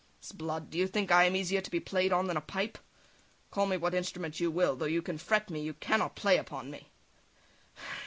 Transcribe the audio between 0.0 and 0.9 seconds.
S'blood! Do you